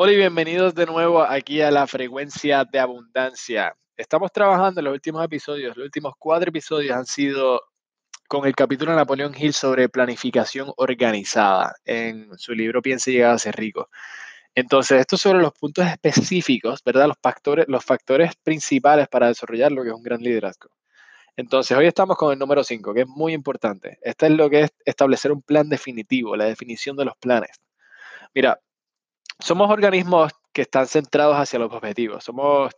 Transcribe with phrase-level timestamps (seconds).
[0.00, 3.76] Hola y bienvenidos de nuevo aquí a la frecuencia de abundancia.
[3.96, 7.60] Estamos trabajando en los últimos episodios, los últimos cuatro episodios han sido
[8.28, 13.38] con el capítulo de Napoleón Hill sobre planificación organizada en su libro Piense llegar a
[13.38, 13.88] ser rico.
[14.54, 17.08] Entonces, esto sobre los puntos específicos, ¿verdad?
[17.08, 20.70] Los factores, los factores principales para desarrollar lo que es un gran liderazgo.
[21.36, 23.98] Entonces, hoy estamos con el número 5, que es muy importante.
[24.02, 27.60] Este es lo que es establecer un plan definitivo, la definición de los planes.
[28.32, 28.60] Mira,
[29.38, 32.24] somos organismos que están centrados hacia los objetivos.
[32.24, 32.72] Somos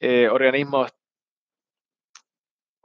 [0.00, 0.90] eh, organismos,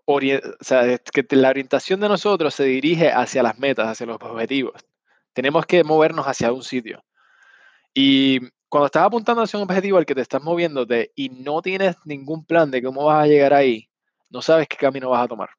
[0.05, 4.81] que la orientación de nosotros se dirige hacia las metas, hacia los objetivos.
[5.33, 7.03] Tenemos que movernos hacia un sitio.
[7.93, 11.95] Y cuando estás apuntando hacia un objetivo al que te estás moviéndote y no tienes
[12.05, 13.89] ningún plan de cómo vas a llegar ahí,
[14.29, 15.49] no sabes qué camino vas a tomar.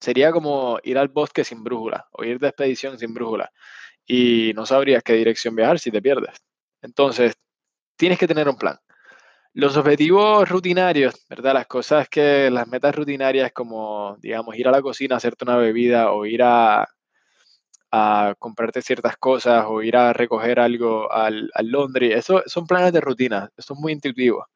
[0.00, 3.50] Sería como ir al bosque sin brújula o ir de expedición sin brújula
[4.06, 6.34] y no sabrías qué dirección viajar si te pierdes.
[6.82, 7.34] Entonces,
[7.96, 8.78] tienes que tener un plan.
[9.54, 11.54] Los objetivos rutinarios, ¿verdad?
[11.54, 16.12] Las cosas que, las metas rutinarias como, digamos, ir a la cocina, hacerte una bebida
[16.12, 16.88] o ir a,
[18.38, 23.00] comprarte ciertas cosas o ir a recoger algo al, al laundry, eso son planes de
[23.00, 24.46] rutina, eso es muy intuitivo.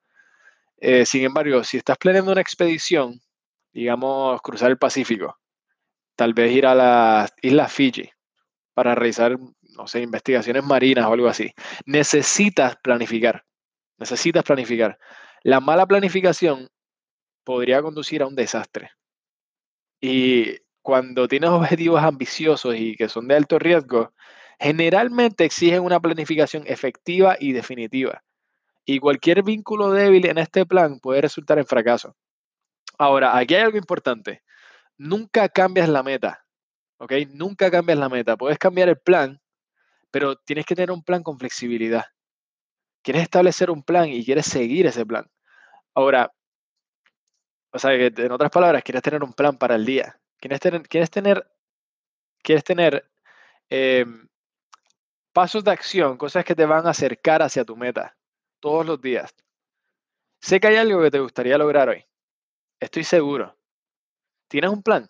[0.85, 3.21] Eh, sin embargo, si estás planeando una expedición,
[3.73, 5.39] digamos, cruzar el Pacífico,
[6.17, 8.11] tal vez ir a las Islas Fiji
[8.75, 9.37] para realizar
[9.83, 11.53] no sé, investigaciones marinas o algo así.
[11.87, 13.45] Necesitas planificar.
[13.99, 14.97] Necesitas planificar.
[15.43, 16.69] La mala planificación
[17.43, 18.93] podría conducir a un desastre.
[20.01, 24.13] Y cuando tienes objetivos ambiciosos y que son de alto riesgo,
[24.61, 28.23] generalmente exigen una planificación efectiva y definitiva.
[28.85, 32.15] Y cualquier vínculo débil en este plan puede resultar en fracaso.
[32.99, 34.45] Ahora, aquí hay algo importante.
[34.97, 36.45] Nunca cambias la meta.
[36.99, 37.15] ¿Ok?
[37.33, 38.37] Nunca cambias la meta.
[38.37, 39.42] Puedes cambiar el plan,
[40.13, 42.05] pero tienes que tener un plan con flexibilidad.
[43.03, 45.29] Quieres establecer un plan y quieres seguir ese plan.
[45.95, 46.33] Ahora,
[47.73, 50.21] o sea, en otras palabras, quieres tener un plan para el día.
[50.39, 51.51] Quieres tener, quieres tener,
[52.43, 53.11] quieres tener
[53.71, 54.29] em,
[55.33, 58.17] pasos de acción, cosas que te van a acercar hacia tu meta
[58.61, 59.35] todos los días.
[60.41, 62.05] Sé que hay algo que te gustaría lograr hoy.
[62.79, 63.57] Estoy seguro.
[64.49, 65.09] ¿Tienes un plan?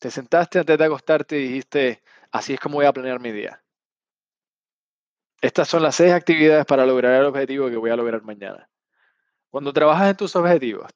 [0.00, 3.62] Te sentaste antes de acostarte y dijiste, así es como voy a planear mi día.
[5.40, 8.68] Estas son las seis actividades para lograr el objetivo que voy a lograr mañana.
[9.50, 10.90] Cuando trabajas en tus objetivos,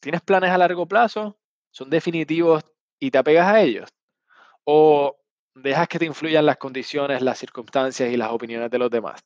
[0.00, 1.38] ¿tienes planes a largo plazo?
[1.70, 2.64] ¿Son definitivos
[2.98, 3.88] y te apegas a ellos?
[4.64, 5.16] ¿O
[5.54, 9.24] dejas que te influyan las condiciones, las circunstancias y las opiniones de los demás?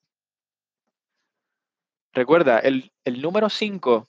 [2.13, 4.09] Recuerda, el, número 5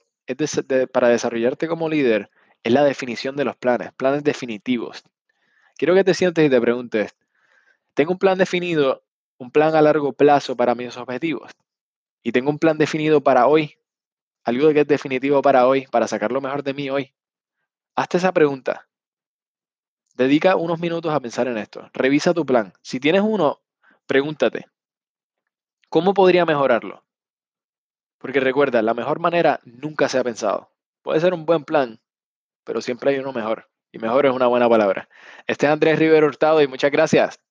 [0.92, 2.30] para desarrollarte como líder
[2.64, 5.04] es la definición de los planes, planes definitivos.
[5.78, 7.16] Quiero que te sientes y te preguntes,
[7.94, 9.03] ¿tengo un plan definido
[9.44, 11.52] un plan a largo plazo para mis objetivos
[12.24, 13.78] y tengo un plan definido para hoy,
[14.44, 17.14] algo que es definitivo para hoy, para sacar lo mejor de mí hoy,
[17.96, 18.88] hazte esa pregunta.
[20.16, 21.90] Dedica unos minutos a pensar en esto.
[21.94, 22.74] Revisa tu plan.
[22.82, 23.62] Si tienes uno,
[24.06, 24.68] pregúntate,
[25.90, 27.04] ¿cómo podría mejorarlo?
[28.20, 30.72] Porque recuerda, la mejor manera nunca se ha pensado.
[31.02, 32.00] Puede ser un buen plan,
[32.64, 33.70] pero siempre hay uno mejor.
[33.92, 35.10] Y mejor es una buena palabra.
[35.46, 37.44] Este es Andrés Rivero Hurtado y muchas gracias.